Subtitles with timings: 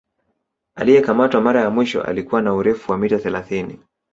[0.75, 3.79] Aliyekamatwa mara ya mwisho alikuwa na urefu wa mita thelathini